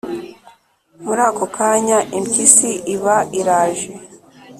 [1.03, 3.91] Muri ako kanya impyisi iba iraje